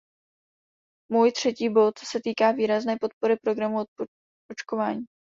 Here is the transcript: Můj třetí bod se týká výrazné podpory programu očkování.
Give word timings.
Můj 1.11 1.31
třetí 1.31 1.69
bod 1.69 1.99
se 1.99 2.19
týká 2.23 2.51
výrazné 2.51 2.95
podpory 3.01 3.35
programu 3.35 3.77
očkování. 4.51 5.05